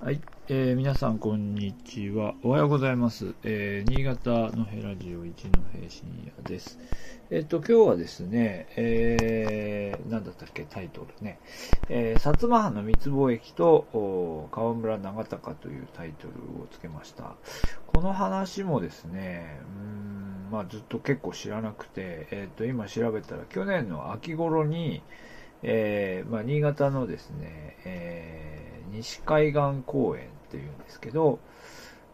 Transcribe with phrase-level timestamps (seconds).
[0.00, 2.34] はい、えー、皆さんこんにちは。
[2.44, 3.34] おはようございます。
[3.42, 6.78] えー、新潟のヘラジオ一の平深夜です。
[7.30, 11.40] えっ、ー、と、今日はですね、えー、なんだったっけ、タイトルね。
[11.88, 17.34] えー、薩摩藩の密貿易と、河村長隆というタイトルをつけました。
[17.88, 25.02] この話もですね、うん、まあずっと結構知らなくて、えっ、と、今調べたら去年の秋頃に、
[25.62, 28.58] えー、まあ新潟のですね、えー
[28.92, 31.38] 西海岸公園っていうんですけど、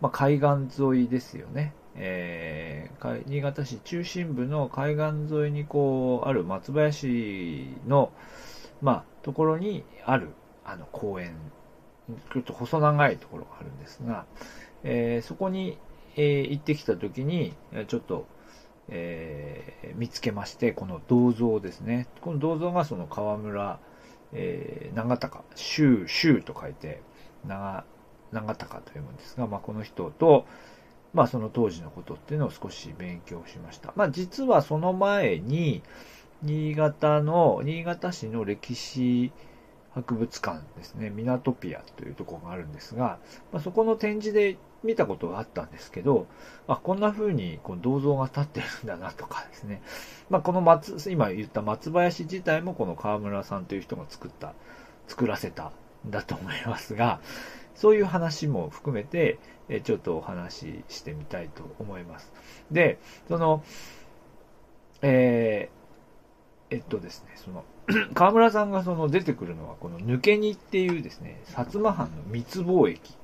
[0.01, 1.75] まあ、海岸沿いですよね。
[1.97, 8.13] えー、新潟市中心部の海岸沿いにこう、ある松林の、
[8.83, 10.31] まあ、ところにある、
[10.65, 11.37] あの公園、
[12.33, 14.27] ちょっと細長いところがあるんですが、
[14.83, 15.79] えー、そこに、
[16.17, 17.55] えー、行ってきた時に、
[17.87, 18.27] ちょっと、
[18.89, 22.07] えー、見つけまして、この銅像ですね。
[22.21, 23.79] この銅像がその河村、
[24.33, 27.01] えー、長高、州、州と書いて、
[27.47, 27.85] 長、
[28.33, 30.47] 長高と読むんですが、まあ、この人と、
[31.13, 33.93] まあ、その当時のことっていうのを少し勉強しました。
[33.97, 35.83] まあ、実はその前に、
[36.43, 39.33] 新潟の、新潟市の歴史
[39.95, 43.19] 博物館ですね、ミナトピアというところがあるんですが、
[43.53, 46.27] まあ、そこの展示で見たことがあったんですけど、
[46.69, 49.83] あ、こんな風にこう銅像が立ってるんだなとかですね。
[50.31, 54.55] まあ、この松、今言った松林自体もこの河村さんという人が作った、
[55.09, 55.73] 作らせた
[56.07, 57.21] んだと思いますが、
[57.75, 62.31] そういう話も含めて、えちょっとお話ししてみたいと思います。
[62.71, 63.65] で、その、
[65.01, 67.65] えー、えっとですね、その、
[68.15, 73.15] 河村さんがその出てくるのは、この抜け荷っていうですね、薩摩藩の密貿易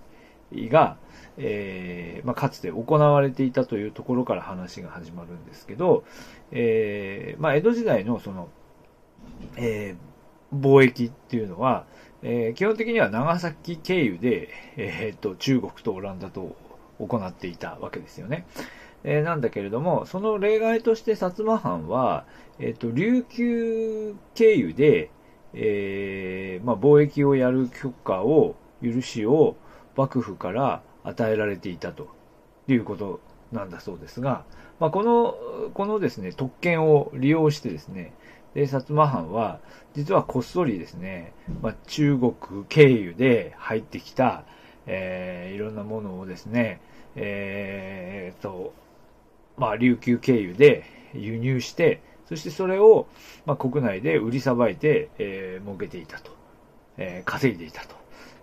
[0.53, 0.97] が、
[1.37, 6.05] えー、まあ、かつて行われていたというところから話が始まるんですけど、
[6.53, 8.49] えー、まあ、江戸時代のその、
[9.57, 11.87] えー、貿易っていうのは、
[12.23, 16.55] え基本的には長崎経由で、えっと、中国とオランダと
[16.99, 18.45] 行っていたわけですよね。
[19.05, 22.27] えなんだけれども、その例外として薩摩藩は、
[22.59, 25.11] えっ、と、琉球経由で、
[25.55, 29.57] えまあ、貿易をやる許可を、許しを
[29.97, 32.09] 幕府から与えられていたと
[32.69, 33.21] いうこと
[33.53, 34.45] なんだそうですが、
[34.79, 35.35] まあ、この、
[35.75, 38.13] このですね、特権を利用してですね、
[38.55, 39.61] で、薩摩藩は、
[39.95, 42.35] 実はこっそりですね、まあ、中国
[42.69, 44.45] 経由で入ってきた、
[44.87, 46.81] えー、いろんなものをですね、
[47.17, 48.73] えー、と、
[49.57, 50.85] まあ、琉球経由で
[51.15, 53.09] 輸入して、そしてそれを、
[53.45, 56.31] まあ、国内で売りさばいて、えー、儲けていたと、
[56.97, 58.00] えー、稼いでいたと。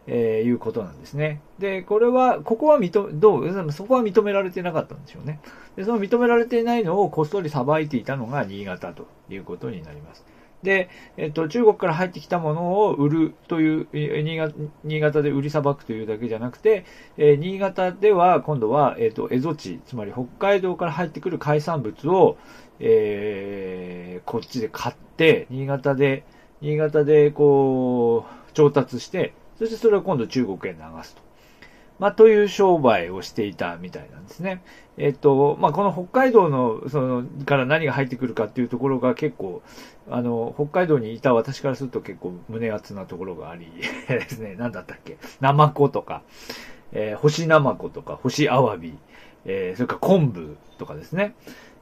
[0.08, 1.42] えー、いうことなんですね。
[1.60, 5.40] で、これは、ここは認め、どう、そこは認められてなかったんでしょうね。
[5.76, 10.26] で、その認められていないのをこっそりさばいていたのが新潟ということになります。
[10.64, 16.86] で、えっと、中国から入ってきたものを売るという、新潟新潟で売りさばくというだけじゃなくて、
[17.18, 22.38] えー、新潟では今度は、えっと、蝦夷地、つまり北海道から入ってくる海産物を、
[22.80, 26.24] えー、こっちで買って、新潟で、
[26.62, 31.28] 新潟でこう、調達して、そしてそれを今度中国へ流すと。
[32.00, 34.62] まあ、という商売をしていたみたいなんですね。
[34.98, 39.64] えっと、まあ、この北海道の、その、から何が入ってくるかっていうところが結構、
[40.10, 43.68] あの、北海道にいた私からすると結構胸熱なところがあり
[44.08, 46.22] ですね、 何だったっけ、ナマコとか、
[46.92, 48.98] えー、干しナマコとか、干しアワビ、
[49.46, 51.34] えー、それから昆布とかですね、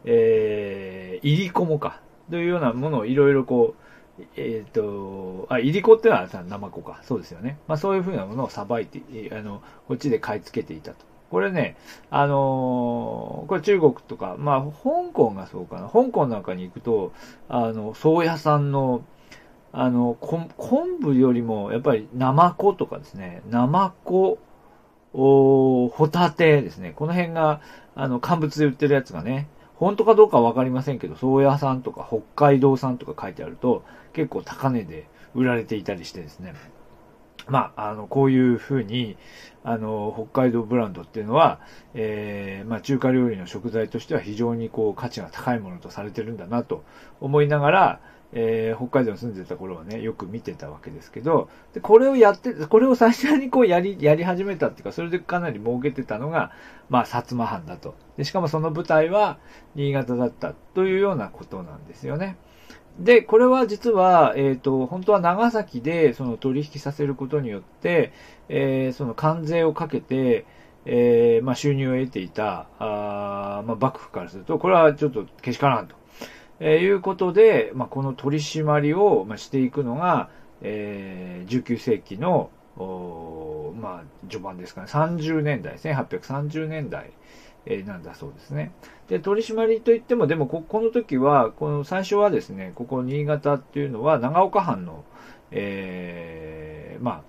[0.06, 2.00] えー、いりこもか、
[2.32, 3.82] というようなものをいろいろこう、
[4.38, 7.02] えっ、ー、と、あ、いりこってのはさ、ナマコか。
[7.04, 7.58] そうですよね。
[7.68, 9.02] まあそういうふうなものをさばいて、
[9.34, 11.06] あの、こっちで買い付けていたと。
[11.32, 11.76] これね、
[12.12, 15.90] あのー、これ中国とか、まあ香港がそうかな。
[15.90, 17.12] 香港なんかに行くと、
[17.50, 19.04] あの、宗谷さんの、
[19.74, 20.48] あの、昆
[21.02, 24.38] 布よりも、やっぱり、ナマコとかですね、ナマコ、
[25.14, 26.94] おホタテですね。
[26.96, 27.60] この辺が、
[27.96, 29.48] あの、乾物で売ってるやつがね、
[29.78, 36.54] 本当かどうかはわかりませんけど、宗谷さんとか北海道産とか書いてあると、結構高値で売られていたりしてですね。
[37.48, 39.18] まあ、あの、こういうふうに、
[39.64, 41.60] あの、北海道ブランドっていうのは、
[41.94, 46.84] えー、まあ、中華料理の食材としては非常にこう、価値が高いものとされてるんだなと
[47.22, 48.00] 思いながら、
[48.38, 56.52] えー、北海道に住んでた頃はね、よく見てたわけですけど、で、これをやって、これを最初にこうやり、 やり始めたっていうか、それでかなり儲けてたのが、
[56.90, 57.96] まあ、薩摩藩だと。
[58.18, 59.38] で、しかもその舞台は
[59.74, 62.36] 新潟だったというようなことなんですよね。
[63.00, 68.12] で、これは実は、えっ、ー、と、本当は長崎でその取引させることによって、
[68.50, 70.46] えー、その関税をかけて、
[70.86, 75.96] えー、まあ、収入を得ていた、あまあ、幕府からすると、これはちょっとけしからんと。
[76.60, 80.30] えー、いうことで、まあ、この取り締まりを、まあ、していくのが、
[80.62, 87.12] えー、19世紀のまあ、序盤ですかね、30年代、1830年代、
[87.66, 88.72] えー、なんだそうですね。
[89.08, 95.06] で、取り締まりといっても、でもこ、この時は、この最初はですね、ここ新潟っていうのは長岡藩の、
[95.52, 97.22] えー、まあ、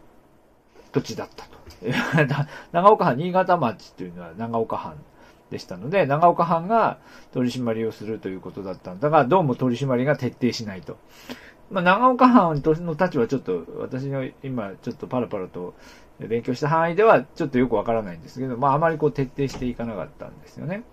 [0.92, 1.56] 土地だったと。
[2.72, 4.94] 長岡藩、新潟町というのは長岡藩
[5.50, 6.98] でしたので、長岡藩が
[7.32, 10.96] 取り締まりをするということだったんだが、どうも取り締まりが徹底しないと。
[11.70, 15.74] まあ、長岡藩の立場はちょっと、私の今ちょっとパラパラと
[16.18, 20.84] 勉強した範囲ではちょっとよくわからないんですけど、まあ、あまりこう徹底していかなかったんですよね。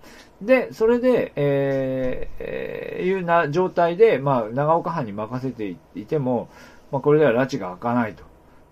[0.42, 6.48] で、それで、えー、えー、いうな状態で、まあ、長岡藩に任せていても、
[6.90, 8.24] まあ、これでは拉致が開かないと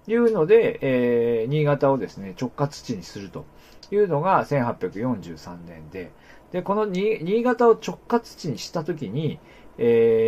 [0.06, 3.44] いうので、えー、新潟をですね、直轄地にすると
[3.90, 6.10] いうのが1843年で、
[6.52, 9.38] で、この新潟を直轄地にしたときに、
[9.78, 10.24] え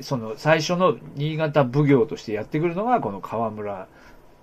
[0.00, 3.86] ー、その最初の新潟奉行としてやってくるのがこの河村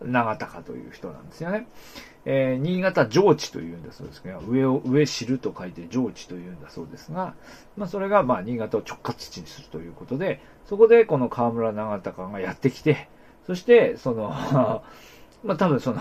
[0.01, 1.68] 長隆という人なんですよね。
[2.25, 7.35] えー、新潟上地というんだそうですけど、上を、上知ると書いて上地というんだそうですが、
[7.75, 13.09] まあそれがまあ新潟を直轄地にするということで、そこでこの河村長隆がやってきて、
[13.45, 14.30] そしてその
[15.44, 16.00] まあ多分その、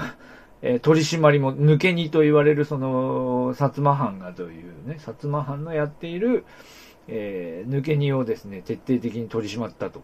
[0.62, 6.44] えー、取り締まりも抜け荷と言われるその、薩摩藩がというね、薩摩藩のやっている、
[7.09, 10.03] えー、抜け荷をですね、徹底的に取り締まったと、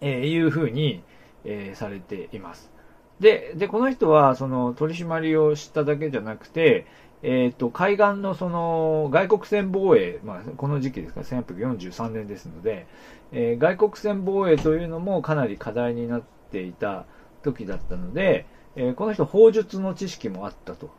[0.00, 1.02] えー、いうふうに、
[1.44, 2.70] えー、されています。
[3.20, 6.86] で、で、この人は、その、取り締まりをしただけじゃなくて、
[7.22, 12.86] えっ、ー、と、海岸のその、外国船防衛、まあ、この時期ですから、1843年ですので、
[13.32, 17.04] えー、外国船防衛というのもかなり課題になっていた
[17.42, 20.90] 時だったので、えー、この人、法術の知識もあったと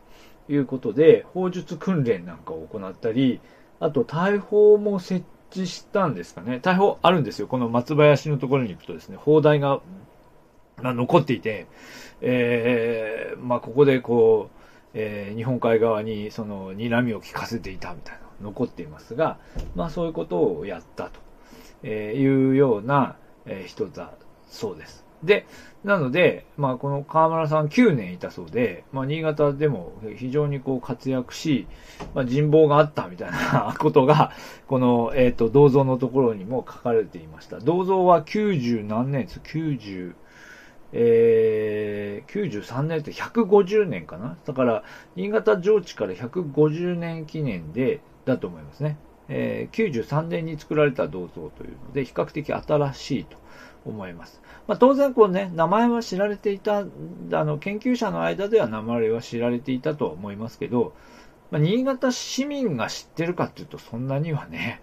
[0.47, 3.39] いうことで、法術訓練なんかを行ったり、
[3.79, 6.59] あと、大砲も設置したんですかね。
[6.61, 7.47] 大砲あるんですよ。
[7.47, 9.81] この松林のところに行くとですね、砲台が、
[10.81, 11.67] まあ、残っていて、
[12.21, 14.57] えー、まあ、ここでこう、
[14.93, 19.37] えー、日本海側にその睨みを利かせていたみたいな残っていますが、
[19.75, 21.09] まあそういうことをやった
[21.81, 23.15] というような
[23.67, 24.11] 人だ
[24.49, 25.05] そうです。
[25.23, 25.45] で、
[25.83, 31.67] なので、まあ、この河村さん9年いたそうで、まあ、新潟でも非常にこう活躍し、
[32.13, 34.31] まあ、人望があったみたいな ことが、
[34.67, 37.59] この、えっ、ー、と、銅像のところにも書かれていました。
[37.59, 40.13] 銅像は90何年です ?90、
[40.93, 44.37] えー、93年って150年かな？
[44.45, 44.83] だから、
[45.15, 48.97] 新潟上地から150年記念で、だと思いますね。
[49.29, 53.37] えー、93年に作られた銅像というので、比較的新しいと
[53.85, 54.41] 思います。
[54.67, 56.83] まあ、当然こうね、名前は知られていた、あ
[57.31, 60.93] の、研究者の間では名前は知られていたと思いますけど、
[61.51, 64.81] まあ、新潟市民が知ってるかっていうとそんなにはね、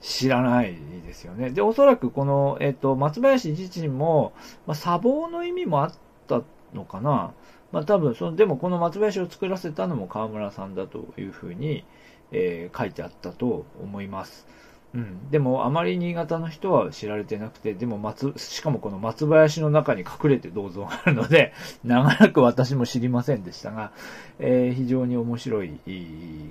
[0.00, 0.76] 知らない
[1.06, 1.50] ですよね。
[1.50, 4.32] で、おそらくこの、えっ、と、松林自身も、
[4.66, 5.94] まあ、砂防の意味もあっ
[6.26, 6.42] た
[6.74, 7.32] のかな。
[7.72, 11.84] まあ、多分、その、でもこの松林を作らせたのも川村さんだというふうに、
[12.32, 14.46] えー、書いてあったと思います。
[14.92, 15.30] うん。
[15.30, 21.52] でも、あまり新潟の人は知られてなくて、でも松、しかもこの松林の中に隠れて銅像があるので、
[21.84, 23.92] 長らく私も知りませんでしたが、
[24.40, 25.78] えー、非常に面白い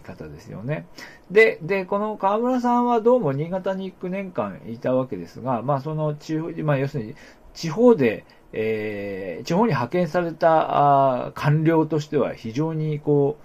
[0.03, 0.85] 方ですよね。
[1.29, 7.15] で、で、この河村さんはどうも新潟に9年間いたわけですが、まあその地方、まあ要するに
[7.53, 13.37] 地方で、えー、地方に派遣された官僚としては非常にこ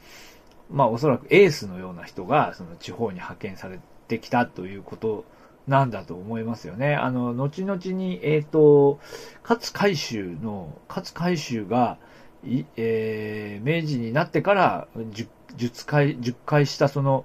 [0.70, 5.24] う、まあおそらくエースのような人がその地方に派遣されてきたということ
[5.66, 6.94] なんだと思いますよね。
[6.94, 9.00] あの、後々に、えっ、ー、と、
[9.42, 11.98] 勝海舟の、勝海舟が、
[12.46, 17.24] いえー、明治になってから10、10回、10回したその、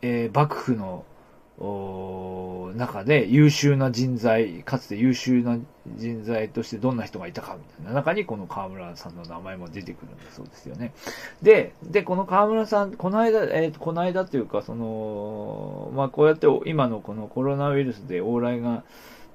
[0.00, 1.04] えー、幕府の、
[1.60, 5.58] 中で優秀な人材、かつて優秀な
[5.96, 10.92] 人材としてどんな人がいたかみたいな中にこの河村さんの名前も出てくるんだそうですよね。
[11.42, 18.84] で、で、この河村さん、この間、えっ、ー、と、この間というか、その、まあ、こうやって今のこのコロナウイルスで往来が、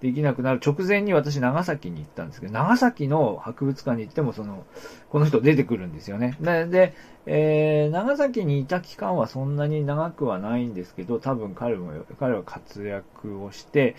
[0.03, 4.65] できなくなる直前に私長崎に行ったんですけど、長崎の博物館に行ってもその、
[5.09, 6.35] この人出てくるんですよね。
[6.41, 6.93] で、で
[7.25, 13.95] えー、長崎にいた期間はそんなに長くはないんですけど、多分彼も、彼は活躍をして、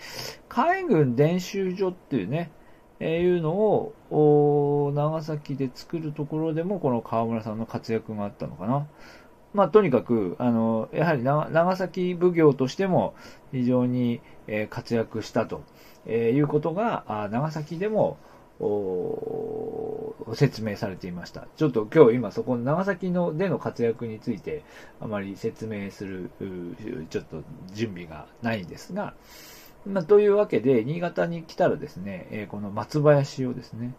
[0.47, 2.51] 海軍伝習所っていうね、
[2.99, 3.53] えー、いうの
[4.11, 8.85] を、長崎で作るところでも、この河村さんの活躍があったのかな。
[9.55, 13.15] まあ、とにかく、あの、やはり長崎奉行としても
[13.51, 15.63] 非常にえ活躍したと
[16.05, 18.17] えー、いうことが、あ長崎でも、
[20.33, 21.47] 説明されていました。
[21.57, 24.63] ちょっと今日今そこの長崎のでの活躍について
[25.01, 26.31] あまり説明する、
[27.09, 27.43] ちょっと
[27.73, 29.13] 準備がないんですが、
[29.85, 33.93] まあ、というわけで、新潟に来たらですね、えー、この松林をですね、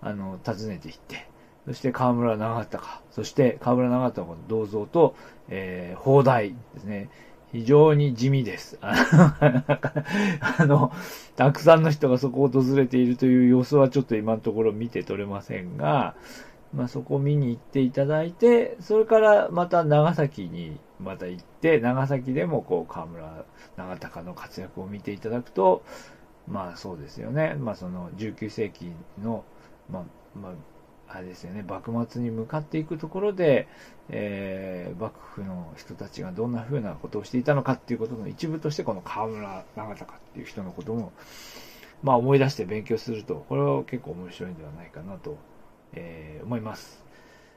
[0.00, 1.28] あの、訪ねていって、
[1.66, 5.14] そして河村長隆、そして河村長隆の銅像と、
[5.48, 7.08] えー、砲台ですね。
[7.52, 8.78] 非常に地味です。
[8.82, 8.98] あ
[10.60, 10.92] の、
[11.36, 16.14] たくさんの人がそこを訪れているという様子はちょっと今のところ見て取れませんが、
[16.74, 23.44] まあ、そこを見に行っていただいて、それからまた長崎にまた行って、長崎でもこう、河村
[23.76, 25.82] 長隆の活躍を見ていただくと、
[26.46, 27.56] まあそうですよね。
[27.58, 29.44] まあその19世紀の、
[29.90, 30.04] まあ、
[30.38, 30.52] まあ、
[31.10, 33.66] あれですよね、幕末に向かっていくところで、
[34.10, 41.12] えー、幕府の人たちがどんな風なことをしていたのかっていうことの一部として、この河村長隆っていう人のことも、
[42.02, 45.36] まあ思い出して勉強すると、これは結構面白いんではないかなと、
[45.94, 47.02] えー、思います。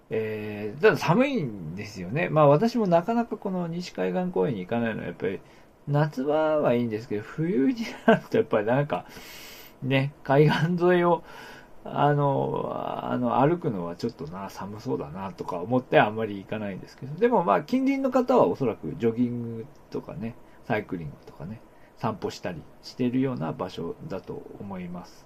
[0.09, 2.29] えー、ただ寒いんですよね。
[2.29, 5.39] まあ私もなかなかこの西海岸公園に行かないのはやっぱり
[5.87, 9.05] 夏場はいいんですけど、冬になるとやっぱりなんか、
[9.83, 11.23] ね、海岸沿いを
[11.83, 12.71] あの、
[13.03, 20.35] あの、歩くのはちょっとな、寒そうだなとか思ってあんまり行かないんですけど、でもまあ、近隣の方はおそらくジョギングとかね、
[20.67, 21.59] サイクリングとかね、
[21.97, 25.25] 散歩したりしてるような場所だと思います。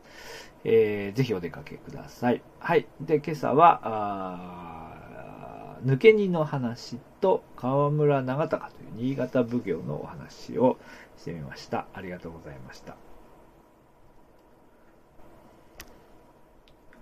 [0.64, 2.42] えー、ぜひお出かけください。
[2.60, 2.88] はい。
[3.02, 4.96] で、今朝は、あ
[5.86, 10.78] 抜け荷の話と河村長隆という新潟奉行のお話を
[11.18, 11.86] してみました。
[11.94, 13.05] ありがとうございました。